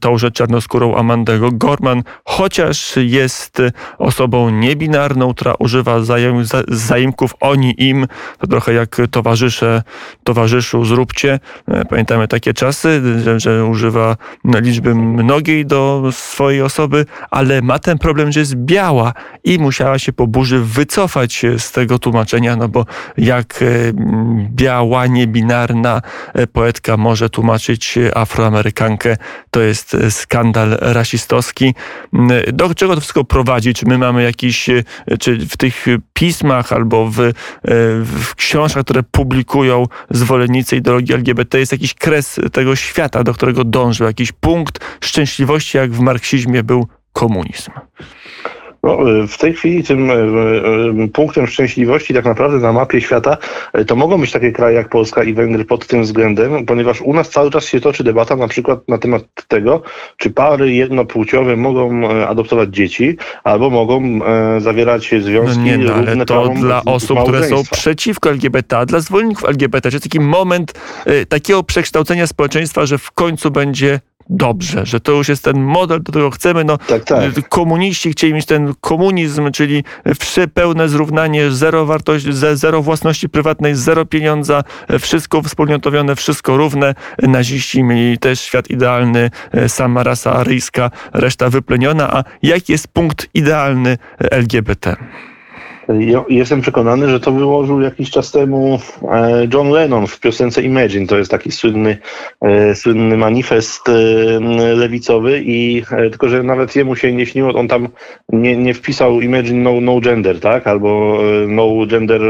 tąże 0.00 0.30
czarnoskórą 0.30 0.96
Amandę 0.96 1.38
Gorman, 1.52 2.02
chociaż 2.24 2.96
jest 2.96 3.62
osobą 3.98 4.50
niebinarną, 4.50 5.34
która 5.34 5.54
używa 5.58 5.96
zaimków 6.68 7.34
oni, 7.40 7.74
im. 7.78 8.06
To 8.38 8.46
trochę 8.46 8.72
jak 8.72 8.96
towarzysze, 9.10 9.82
towarzyszu 10.24 10.84
zróbcie. 10.84 11.40
Pamiętamy 11.90 12.28
takie 12.28 12.54
czasy, 12.54 13.02
że, 13.24 13.40
że 13.40 13.64
używa 13.64 14.16
liczby 14.44 14.94
mnogiej 14.94 15.66
do 15.66 16.02
swojej 16.12 16.53
osoby, 16.62 17.06
ale 17.30 17.62
ma 17.62 17.78
ten 17.78 17.98
problem, 17.98 18.32
że 18.32 18.40
jest 18.40 18.54
biała 18.54 19.12
i 19.44 19.58
musiała 19.58 19.98
się 19.98 20.12
po 20.12 20.26
burzy 20.26 20.60
wycofać 20.60 21.42
z 21.58 21.72
tego 21.72 21.98
tłumaczenia, 21.98 22.56
no 22.56 22.68
bo 22.68 22.86
jak 23.16 23.62
e, 23.62 23.66
biała, 24.50 25.06
niebinarna 25.06 26.02
e, 26.34 26.46
poetka 26.46 26.96
może 26.96 27.30
tłumaczyć 27.30 27.98
afroamerykankę, 28.14 29.16
to 29.50 29.60
jest 29.60 29.96
skandal 30.10 30.78
rasistowski. 30.80 31.74
Do 32.52 32.74
czego 32.74 32.94
to 32.94 33.00
wszystko 33.00 33.24
prowadzi? 33.24 33.74
Czy 33.74 33.86
my 33.86 33.98
mamy 33.98 34.22
jakiś, 34.22 34.68
e, 34.68 34.82
czy 35.20 35.38
w 35.46 35.56
tych 35.56 35.86
pismach 36.12 36.72
albo 36.72 37.10
w, 37.10 37.32
w 38.04 38.34
książkach, 38.34 38.84
które 38.84 39.02
publikują 39.02 39.86
zwolennicy 40.10 40.76
ideologii 40.76 41.14
LGBT 41.14 41.58
jest 41.58 41.72
jakiś 41.72 41.94
kres 41.94 42.40
tego 42.52 42.76
świata, 42.76 43.24
do 43.24 43.34
którego 43.34 43.64
dążył, 43.64 44.06
jakiś 44.06 44.32
punkt 44.32 44.78
szczęśliwości, 45.00 45.76
jak 45.76 45.92
w 45.92 46.00
marksizmie 46.00 46.43
był 46.62 46.86
komunizm. 47.12 47.70
No, 48.84 48.98
w 49.28 49.38
tej 49.38 49.54
chwili 49.54 49.84
tym 49.84 50.10
e, 50.10 50.14
e, 50.14 51.08
punktem 51.12 51.46
szczęśliwości 51.46 52.14
tak 52.14 52.24
naprawdę 52.24 52.58
na 52.58 52.72
mapie 52.72 53.00
świata 53.00 53.36
e, 53.72 53.84
to 53.84 53.96
mogą 53.96 54.20
być 54.20 54.32
takie 54.32 54.52
kraje 54.52 54.76
jak 54.76 54.88
Polska 54.88 55.24
i 55.24 55.34
Węgry 55.34 55.64
pod 55.64 55.86
tym 55.86 56.02
względem, 56.02 56.66
ponieważ 56.66 57.00
u 57.00 57.14
nas 57.14 57.30
cały 57.30 57.50
czas 57.50 57.66
się 57.66 57.80
toczy 57.80 58.04
debata 58.04 58.36
na 58.36 58.48
przykład 58.48 58.88
na 58.88 58.98
temat 58.98 59.22
tego, 59.48 59.82
czy 60.16 60.30
pary 60.30 60.72
jednopłciowe 60.72 61.56
mogą 61.56 62.08
adoptować 62.08 62.68
dzieci 62.68 63.16
albo 63.44 63.70
mogą 63.70 64.20
zawierać 64.58 65.14
związki 65.20 65.58
no 65.58 65.64
nie, 65.64 65.78
no, 65.78 65.94
ale 65.94 66.26
to 66.26 66.48
dla 66.48 66.82
osób, 66.84 67.22
które 67.22 67.48
są 67.48 67.62
przeciwko 67.70 68.30
LGBT, 68.30 68.78
a 68.78 68.86
dla 68.86 69.00
zwolenników 69.00 69.44
LGBT, 69.44 69.90
czy 69.90 69.94
jest 69.94 70.04
taki 70.04 70.20
moment 70.20 70.80
takiego 71.28 71.62
przekształcenia 71.62 72.26
społeczeństwa, 72.26 72.86
że 72.86 72.98
w 72.98 73.10
końcu 73.10 73.50
będzie 73.50 74.00
dobrze, 74.30 74.86
że 74.86 75.00
to 75.00 75.12
już 75.12 75.28
jest 75.28 75.44
ten 75.44 75.62
model, 75.62 76.02
do 76.02 76.12
którego 76.12 76.30
chcemy. 76.30 76.64
No, 76.64 76.78
tak, 76.78 77.04
tak. 77.04 77.48
Komuniści 77.48 78.10
chcieli 78.10 78.34
mieć 78.34 78.46
ten 78.46 78.74
komunizm, 78.80 79.50
czyli 79.50 79.84
pełne 80.54 80.88
zrównanie, 80.88 81.50
zero 81.50 81.86
wartości, 81.86 82.28
zero 82.54 82.82
własności 82.82 83.28
prywatnej, 83.28 83.74
zero 83.74 84.06
pieniądza, 84.06 84.64
wszystko 85.00 85.42
wspólnotowione, 85.42 86.16
wszystko 86.16 86.56
równe. 86.56 86.94
Naziści 87.22 87.82
mieli 87.82 88.18
też 88.18 88.40
świat 88.40 88.70
idealny, 88.70 89.30
sama 89.68 90.02
rasa 90.02 90.32
aryjska, 90.32 90.90
reszta 91.12 91.50
wypleniona. 91.50 92.12
A 92.12 92.24
jaki 92.42 92.72
jest 92.72 92.88
punkt 92.88 93.28
idealny 93.34 93.98
LGBT? 94.18 94.96
Jestem 96.28 96.60
przekonany, 96.60 97.08
że 97.08 97.20
to 97.20 97.32
wyłożył 97.32 97.80
jakiś 97.80 98.10
czas 98.10 98.32
temu 98.32 98.78
e, 99.02 99.46
John 99.52 99.70
Lennon 99.70 100.06
w 100.06 100.20
piosence 100.20 100.62
Imagine. 100.62 101.06
To 101.06 101.18
jest 101.18 101.30
taki 101.30 101.52
słynny, 101.52 101.98
e, 102.40 102.74
słynny 102.74 103.16
manifest 103.16 103.88
e, 103.88 103.92
lewicowy 104.76 105.42
i 105.44 105.82
tylko, 106.10 106.28
że 106.28 106.42
nawet 106.42 106.76
jemu 106.76 106.96
się 106.96 107.12
nie 107.12 107.26
śniło, 107.26 107.52
on 107.54 107.68
tam 107.68 107.88
nie, 108.32 108.56
nie 108.56 108.74
wpisał 108.74 109.20
Imagine 109.20 109.62
no, 109.62 109.80
no 109.80 110.00
gender, 110.00 110.40
tak? 110.40 110.66
Albo 110.66 111.18
no 111.48 111.86
gender 111.86 112.20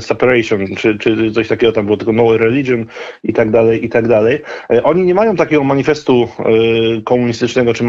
separation, 0.00 0.66
czy, 0.76 0.98
czy 0.98 1.32
coś 1.32 1.48
takiego 1.48 1.72
tam 1.72 1.86
było, 1.86 1.96
tylko 1.96 2.12
no 2.12 2.36
religion 2.36 2.86
i 3.24 3.32
tak 3.32 3.50
dalej, 3.50 3.84
i 3.84 3.88
tak 3.88 4.08
dalej. 4.08 4.42
Oni 4.82 5.02
nie 5.02 5.14
mają 5.14 5.36
takiego 5.36 5.64
manifestu 5.64 6.28
komunistycznego, 7.04 7.74
czy 7.74 7.84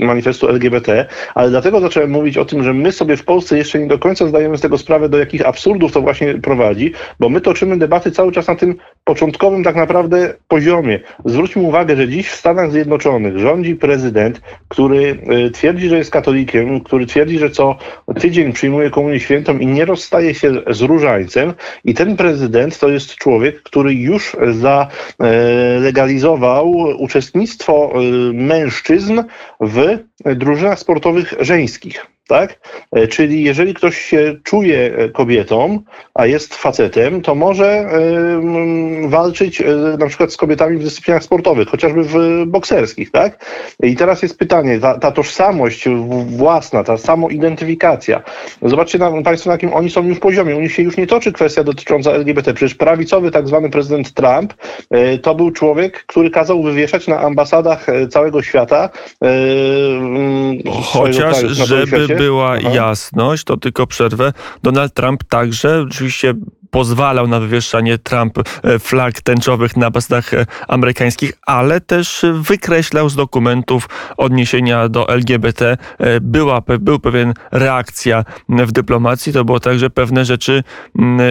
manifestu 0.00 0.48
LGBT, 0.48 1.06
ale 1.34 1.50
dlatego 1.50 1.80
zacząłem 1.80 2.10
mówić 2.10 2.38
o 2.38 2.44
tym, 2.44 2.64
że 2.64 2.74
my 2.74 2.92
sobie 2.92 3.16
w 3.16 3.24
Polsce 3.24 3.58
jeszcze 3.58 3.78
nie 3.78 3.85
nie 3.86 3.90
do 3.90 3.98
końca 3.98 4.26
zdajemy 4.26 4.58
z 4.58 4.60
tego 4.60 4.78
sprawę, 4.78 5.08
do 5.08 5.18
jakich 5.18 5.46
absurdów 5.46 5.92
to 5.92 6.00
właśnie 6.00 6.34
prowadzi, 6.34 6.92
bo 7.20 7.28
my 7.28 7.40
toczymy 7.40 7.78
debaty 7.78 8.10
cały 8.10 8.32
czas 8.32 8.46
na 8.46 8.54
tym 8.54 8.74
początkowym 9.04 9.64
tak 9.64 9.76
naprawdę 9.76 10.34
poziomie. 10.48 11.00
Zwróćmy 11.24 11.62
uwagę, 11.62 11.96
że 11.96 12.08
dziś 12.08 12.28
w 12.28 12.34
Stanach 12.34 12.72
Zjednoczonych 12.72 13.38
rządzi 13.38 13.74
prezydent, 13.74 14.40
który 14.68 15.18
y, 15.46 15.50
twierdzi, 15.50 15.88
że 15.88 15.98
jest 15.98 16.10
katolikiem, 16.10 16.80
który 16.80 17.06
twierdzi, 17.06 17.38
że 17.38 17.50
co 17.50 17.76
tydzień 18.20 18.52
przyjmuje 18.52 18.90
komunię 18.90 19.20
świętą 19.20 19.58
i 19.58 19.66
nie 19.66 19.84
rozstaje 19.84 20.34
się 20.34 20.52
z 20.70 20.80
różańcem 20.80 21.54
i 21.84 21.94
ten 21.94 22.16
prezydent 22.16 22.78
to 22.78 22.88
jest 22.88 23.14
człowiek, 23.14 23.62
który 23.62 23.94
już 23.94 24.36
zalegalizował 25.18 26.70
uczestnictwo 26.98 27.92
y, 28.02 28.32
mężczyzn 28.32 29.22
w 29.60 29.98
drużynach 30.24 30.78
sportowych 30.78 31.34
żeńskich 31.40 32.15
tak? 32.26 32.60
E, 32.92 33.08
czyli 33.08 33.42
jeżeli 33.42 33.74
ktoś 33.74 33.98
się 33.98 34.36
czuje 34.44 34.94
e, 34.96 35.08
kobietą, 35.08 35.80
a 36.14 36.26
jest 36.26 36.54
facetem, 36.54 37.22
to 37.22 37.34
może 37.34 37.90
y, 39.04 39.08
walczyć 39.08 39.62
na 39.98 40.06
przykład 40.06 40.32
z 40.32 40.36
kobietami 40.36 40.76
w 40.78 40.82
dyscyplinach 40.82 41.24
sportowych, 41.24 41.68
chociażby 41.68 42.02
w 42.04 42.44
bokserskich, 42.46 43.10
tak? 43.10 43.44
I 43.82 43.96
teraz 43.96 44.22
jest 44.22 44.38
pytanie, 44.38 44.80
ta, 44.80 44.98
ta 44.98 45.12
tożsamość 45.12 45.88
własna, 46.26 46.84
ta 46.84 46.96
samoidentyfikacja. 46.96 48.22
Zobaczcie 48.62 48.98
na, 48.98 49.22
Państwo, 49.22 49.50
na 49.50 49.54
jakim 49.54 49.74
oni 49.74 49.90
są 49.90 50.04
już 50.08 50.18
poziomie. 50.18 50.56
U 50.56 50.60
nich 50.60 50.72
się 50.72 50.82
już 50.82 50.96
nie 50.96 51.06
toczy 51.06 51.32
kwestia 51.32 51.64
dotycząca 51.64 52.10
LGBT. 52.10 52.54
Przecież 52.54 52.74
prawicowy 52.74 53.30
tak 53.30 53.48
zwany 53.48 53.70
prezydent 53.70 54.12
Trump 54.12 54.54
to 55.22 55.34
był 55.34 55.50
człowiek, 55.50 56.04
który 56.06 56.30
kazał 56.30 56.62
wywieszać 56.62 57.08
na 57.08 57.20
ambasadach 57.20 57.86
całego 58.10 58.42
świata 58.42 58.90
Chociaż, 60.92 61.36
kraju, 61.36 61.54
żeby 61.54 62.15
była 62.18 62.52
Aha. 62.52 62.70
jasność, 62.74 63.44
to 63.44 63.56
tylko 63.56 63.86
przerwę. 63.86 64.32
Donald 64.62 64.94
Trump 64.94 65.24
także 65.24 65.80
oczywiście 65.80 66.34
pozwalał 66.70 67.28
na 67.28 67.40
wywieszanie 67.40 67.98
Trump 67.98 68.38
e, 68.38 68.78
flag 68.78 69.20
tęczowych 69.20 69.76
na 69.76 69.86
ambasadach 69.86 70.34
e, 70.34 70.46
amerykańskich, 70.68 71.32
ale 71.46 71.80
też 71.80 72.24
wykreślał 72.34 73.08
z 73.08 73.16
dokumentów 73.16 73.88
odniesienia 74.16 74.88
do 74.88 75.08
LGBT. 75.08 75.76
E, 75.98 76.20
była, 76.20 76.62
był 76.80 76.98
pewien 76.98 77.34
reakcja 77.52 78.24
w 78.48 78.72
dyplomacji. 78.72 79.32
To 79.32 79.44
było 79.44 79.60
tak, 79.60 79.78
że 79.78 79.90
pewne 79.90 80.24
rzeczy 80.24 80.62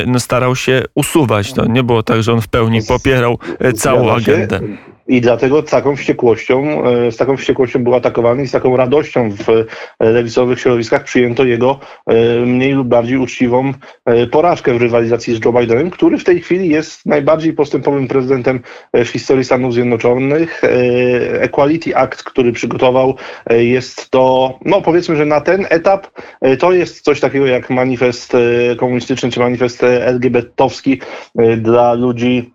no, 0.07 0.19
starał 0.19 0.55
się 0.55 0.83
usuwać. 0.95 1.53
To 1.53 1.65
nie 1.65 1.83
było 1.83 2.03
tak, 2.03 2.23
że 2.23 2.33
on 2.33 2.41
w 2.41 2.47
pełni 2.47 2.79
popierał 2.87 3.39
całą 3.75 4.11
agendę. 4.11 4.59
I 5.07 5.21
dlatego 5.21 5.63
taką 5.63 5.95
wściekłością, 5.95 6.83
e, 6.85 7.11
z 7.11 7.17
taką 7.17 7.37
wściekłością 7.37 7.83
był 7.83 7.95
atakowany 7.95 8.43
i 8.43 8.47
z 8.47 8.51
taką 8.51 8.77
radością 8.77 9.31
w 9.31 9.49
e, 9.49 9.65
lewicowych 9.99 10.59
środowiskach 10.59 11.03
przyjęto 11.03 11.45
jego 11.45 11.79
e, 12.07 12.15
mniej 12.39 12.71
lub 12.71 12.87
bardziej 12.87 13.17
uczciwą 13.17 13.73
porażkę 14.31 14.73
w 14.73 14.81
rywalizacji 14.81 15.35
z 15.35 15.45
Joe 15.45 15.53
Bidenem, 15.53 15.89
który 15.89 16.17
w 16.17 16.23
tej 16.23 16.41
chwili 16.41 16.69
jest 16.69 17.05
najbardziej 17.05 17.53
postępowym 17.53 18.07
prezydentem 18.07 18.59
w 18.93 19.07
historii 19.07 19.45
Stanów 19.45 19.73
Zjednoczonych. 19.73 20.61
Equality 21.39 21.95
Act, 21.95 22.23
który 22.23 22.51
przygotował, 22.51 23.15
jest 23.49 24.09
to, 24.09 24.59
no 24.65 24.81
powiedzmy, 24.81 25.15
że 25.15 25.25
na 25.25 25.41
ten 25.41 25.65
etap 25.69 26.07
to 26.59 26.73
jest 26.73 27.01
coś 27.01 27.19
takiego 27.19 27.45
jak 27.45 27.69
manifest 27.69 28.33
komunistyczny 28.77 29.31
czy 29.31 29.39
manifest 29.39 29.83
LGBT-owski 29.83 31.01
dla 31.57 31.93
ludzi 31.93 32.54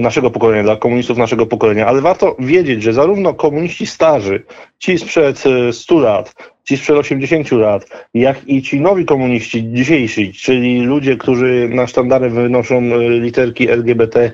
naszego 0.00 0.30
pokolenia, 0.30 0.62
dla 0.62 0.76
komunistów 0.76 1.18
naszego 1.18 1.46
pokolenia, 1.46 1.86
ale 1.86 2.00
warto 2.00 2.36
wiedzieć, 2.38 2.82
że 2.82 2.92
zarówno 2.92 3.34
komuniści 3.34 3.86
starzy, 3.86 4.42
ci 4.78 4.98
sprzed 4.98 5.44
100 5.72 5.98
e, 5.98 6.00
lat, 6.00 6.34
ci 6.64 6.76
sprzed 6.76 6.96
80 6.96 7.52
lat, 7.52 8.08
jak 8.14 8.48
i 8.48 8.62
ci 8.62 8.80
nowi 8.80 9.04
komuniści 9.04 9.72
dzisiejsi, 9.72 10.32
czyli 10.32 10.80
ludzie, 10.80 11.16
którzy 11.16 11.68
na 11.72 11.86
sztandary 11.86 12.30
wynoszą 12.30 12.76
e, 12.76 13.08
literki 13.08 13.68
LGBT 13.70 14.32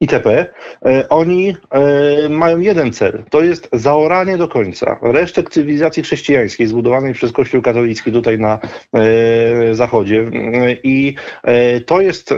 itp., 0.00 0.46
e, 0.86 1.08
oni 1.08 1.56
e, 1.70 2.28
mają 2.28 2.58
jeden 2.58 2.92
cel. 2.92 3.22
To 3.30 3.42
jest 3.42 3.68
zaoranie 3.72 4.36
do 4.36 4.48
końca 4.48 4.98
resztek 5.02 5.50
cywilizacji 5.50 6.02
chrześcijańskiej 6.02 6.66
zbudowanej 6.66 7.14
przez 7.14 7.32
Kościół 7.32 7.62
katolicki 7.62 8.12
tutaj 8.12 8.38
na 8.38 8.58
e, 8.94 9.74
zachodzie. 9.74 10.30
I 10.82 11.14
to 11.86 12.00
jest 12.00 12.34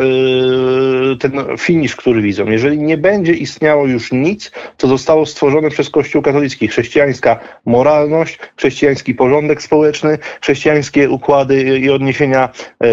ten 1.20 1.32
finisz, 1.58 1.96
który 1.96 2.22
widzą. 2.22 2.46
Jeżeli 2.46 2.78
nie 2.78 2.98
będzie 2.98 3.32
istniało 3.32 3.86
już 3.86 4.12
nic, 4.12 4.52
co 4.76 4.88
zostało 4.88 5.26
stworzone 5.26 5.70
przez 5.70 5.90
Kościół 5.90 6.22
katolicki, 6.22 6.68
chrześcijańska 6.68 7.38
moralność, 7.66 8.38
chrześcijański 8.56 9.14
porządek 9.14 9.62
społeczny, 9.62 10.18
chrześcijańskie 10.40 11.10
układy 11.10 11.78
i 11.78 11.90
odniesienia 11.90 12.48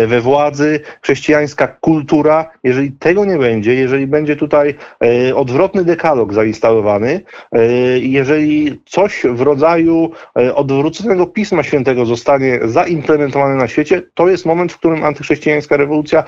we 0.08 0.22
władzy, 0.22 0.80
chrześcijańska 1.02 1.68
kultura, 1.68 2.52
jeżeli 2.64 2.92
tego 2.92 3.26
nie 3.26 3.38
będzie, 3.38 3.74
jeżeli 3.74 4.08
będzie 4.08 4.36
tutaj 4.36 4.57
e, 4.66 5.36
odwrotny 5.36 5.84
dekalog 5.84 6.34
zainstalowany, 6.34 7.22
e, 7.52 7.60
jeżeli 8.00 8.82
coś 8.86 9.24
w 9.30 9.42
rodzaju 9.42 10.12
e, 10.40 10.56
odwróconego 10.56 11.28
Pisma 11.28 11.64
Świętego 11.64 12.06
zostanie 12.06 12.60
zaimplementowane 12.66 13.56
na 13.56 13.68
świecie, 13.68 14.02
to 14.14 14.28
jest 14.28 14.46
moment, 14.46 14.74
w 14.74 14.78
którym 14.78 15.04
antychrześcijańska 15.04 15.78
rewolucja 15.78 16.24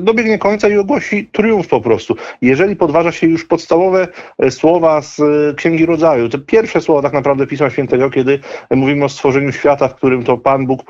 dobiegnie 0.00 0.38
końca 0.38 0.68
i 0.68 0.78
ogłosi 0.78 1.28
triumf 1.32 1.68
po 1.68 1.80
prostu. 1.80 2.16
Jeżeli 2.42 2.76
podważa 2.76 3.12
się 3.12 3.26
już 3.26 3.44
podstawowe 3.44 4.08
słowa 4.50 5.02
z 5.02 5.20
Księgi 5.56 5.86
Rodzaju, 5.86 6.28
te 6.28 6.38
pierwsze 6.38 6.80
słowa 6.80 7.02
tak 7.02 7.12
naprawdę 7.12 7.46
Pisma 7.46 7.70
Świętego, 7.70 8.10
kiedy 8.10 8.38
mówimy 8.70 9.04
o 9.04 9.08
stworzeniu 9.08 9.52
świata, 9.52 9.88
w 9.88 9.94
którym 9.94 10.22
to 10.22 10.36
Pan 10.36 10.66
Bóg 10.66 10.82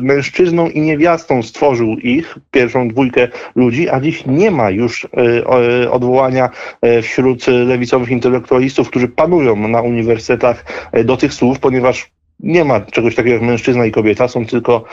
mężczyzną 0.00 0.68
i 0.68 0.80
niewiastą 0.80 1.42
stworzył 1.42 1.88
ich, 1.88 2.38
pierwszą 2.50 2.88
dwójkę 2.88 3.28
ludzi, 3.54 3.88
a 3.88 4.00
dziś 4.00 4.26
nie 4.26 4.50
ma 4.50 4.70
już 4.70 5.06
odwołania 5.90 6.50
e, 6.82 7.02
wśród 7.02 7.46
lewicowych 7.46 8.10
intelektualistów, 8.10 8.88
którzy 8.88 9.08
panują 9.08 9.68
na 9.68 9.80
uniwersytetach 9.80 10.64
e, 10.92 11.04
do 11.04 11.16
tych 11.16 11.34
słów, 11.34 11.58
ponieważ 11.58 12.10
nie 12.42 12.64
ma 12.64 12.80
czegoś 12.80 13.14
takiego 13.14 13.34
jak 13.34 13.42
mężczyzna 13.42 13.86
i 13.86 13.90
kobieta, 13.90 14.28
są 14.28 14.46
tylko, 14.46 14.84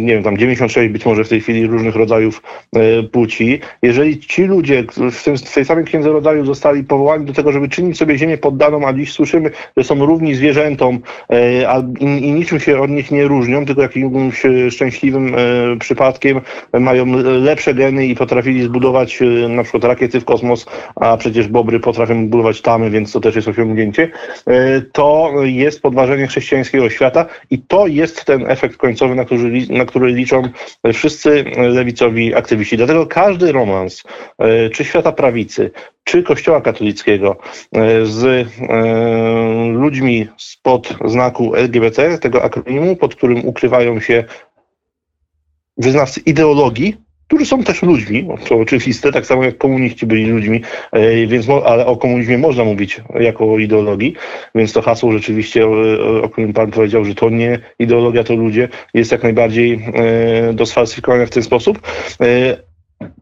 nie 0.00 0.14
wiem, 0.14 0.22
tam 0.22 0.36
96 0.36 0.92
być 0.92 1.06
może 1.06 1.24
w 1.24 1.28
tej 1.28 1.40
chwili 1.40 1.66
różnych 1.66 1.96
rodzajów 1.96 2.42
e, 2.76 3.02
płci. 3.02 3.60
Jeżeli 3.82 4.18
ci 4.18 4.44
ludzie 4.44 4.84
w, 5.12 5.24
tym, 5.24 5.36
w 5.36 5.54
tej 5.54 5.64
samej 5.64 5.84
księdze 5.84 6.08
rodzaju 6.08 6.44
zostali 6.44 6.84
powołani 6.84 7.26
do 7.26 7.32
tego, 7.32 7.52
żeby 7.52 7.68
czynić 7.68 7.98
sobie 7.98 8.18
ziemię 8.18 8.38
poddaną, 8.38 8.86
a 8.86 8.92
dziś 8.92 9.12
słyszymy, 9.12 9.50
że 9.76 9.84
są 9.84 10.06
równi 10.06 10.34
zwierzętom 10.34 10.98
e, 11.30 11.70
a, 11.70 11.82
i, 12.00 12.06
niczym 12.32 12.60
się 12.60 12.80
od 12.80 12.90
nich 12.90 13.10
nie 13.10 13.24
różnią, 13.24 13.66
tylko 13.66 13.82
jakimś 13.82 14.46
e, 14.46 14.70
szczęśliwym 14.70 15.36
przypadkiem 15.80 16.40
mają 16.72 17.06
lepsze 17.22 17.74
geny 17.74 18.06
i 18.06 18.14
potrafili 18.14 18.62
zbudować 18.62 19.18
na 19.48 19.62
przykład 19.62 19.84
rakiety 19.84 20.20
w 20.20 20.24
kosmos, 20.24 20.66
a 20.96 21.16
przecież 21.16 21.48
bobry 21.48 21.80
potrafią 21.80 22.28
budować 22.28 22.60
tamy, 22.60 22.90
więc 22.90 23.12
to 23.12 23.20
też 23.20 23.36
jest 23.36 23.48
osiągnięcie, 23.48 24.10
to 24.92 25.32
jest 25.42 25.73
podważenie 25.82 26.26
chrześcijańskiego 26.26 26.90
świata 26.90 27.26
i 27.50 27.58
to 27.58 27.86
jest 27.86 28.24
ten 28.24 28.50
efekt 28.50 28.76
końcowy, 28.76 29.14
na 29.14 29.24
który, 29.24 29.66
na 29.70 29.84
który 29.84 30.12
liczą 30.12 30.42
wszyscy 30.92 31.44
lewicowi 31.56 32.34
aktywiści. 32.34 32.76
Dlatego 32.76 33.06
każdy 33.06 33.52
romans, 33.52 34.02
e, 34.38 34.70
czy 34.70 34.84
świata 34.84 35.12
prawicy, 35.12 35.70
czy 36.04 36.22
kościoła 36.22 36.60
katolickiego 36.60 37.36
e, 37.72 38.06
z 38.06 38.24
e, 38.24 38.44
ludźmi 39.72 40.28
spod 40.36 40.94
znaku 41.04 41.54
LGBT, 41.54 42.18
tego 42.18 42.42
akronimu, 42.42 42.96
pod 42.96 43.14
którym 43.14 43.46
ukrywają 43.46 44.00
się 44.00 44.24
wyznawcy 45.76 46.20
ideologii, 46.20 46.96
którzy 47.26 47.46
są 47.46 47.62
też 47.62 47.82
ludźmi, 47.82 48.28
to 48.48 48.56
oczywiste, 48.56 49.12
tak 49.12 49.26
samo 49.26 49.44
jak 49.44 49.58
komuniści 49.58 50.06
byli 50.06 50.26
ludźmi, 50.26 50.60
e, 50.92 51.26
więc, 51.26 51.46
ale 51.64 51.86
o 51.86 51.96
komunizmie 51.96 52.38
można 52.38 52.64
mówić 52.64 53.00
jako 53.20 53.52
o 53.52 53.58
ideologii, 53.58 54.14
więc 54.54 54.72
to 54.72 54.82
hasło 54.82 55.12
rzeczywiście, 55.12 55.66
o, 55.66 56.22
o 56.22 56.28
którym 56.28 56.52
Pan 56.52 56.70
powiedział, 56.70 57.04
że 57.04 57.14
to 57.14 57.30
nie 57.30 57.58
ideologia, 57.78 58.24
to 58.24 58.34
ludzie, 58.34 58.68
jest 58.94 59.12
jak 59.12 59.22
najbardziej 59.22 59.80
e, 59.94 60.52
do 60.52 60.66
sfalsyfikowania 60.66 61.26
w 61.26 61.30
ten 61.30 61.42
sposób. 61.42 61.78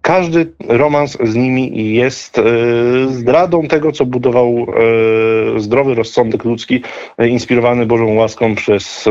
Każdy 0.03 0.53
romans 0.69 1.19
z 1.25 1.35
nimi 1.35 1.95
jest 1.95 2.39
e, 2.39 2.43
zdradą 3.09 3.69
tego, 3.69 3.93
co 3.93 4.07
budował 4.07 4.67
e, 5.57 5.61
zdrowy 5.61 5.95
rozsądek 5.95 6.45
ludzki, 6.45 6.83
e, 7.19 7.29
inspirowany 7.29 7.87
Bożą 7.87 8.15
łaską 8.15 8.55
przez 8.55 9.05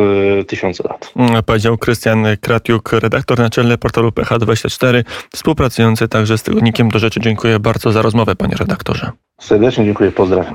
tysiące 0.47 0.83
lat. 0.89 1.13
Mm, 1.15 1.43
Powiedział 1.43 1.77
Krystian 1.77 2.25
Kratiuk, 2.41 2.93
redaktor 2.93 3.39
naczelny 3.39 3.77
portalu 3.77 4.09
PH24, 4.09 5.03
współpracujący 5.33 6.07
także 6.07 6.37
z 6.37 6.43
tygodnikiem 6.43 6.89
do 6.89 6.99
rzeczy. 6.99 7.19
Dziękuję 7.19 7.59
bardzo 7.59 7.91
za 7.91 8.01
rozmowę, 8.01 8.35
panie 8.35 8.55
redaktorze. 8.55 9.11
Serdecznie 9.41 9.85
dziękuję, 9.85 10.11
pozdrawiam. 10.11 10.45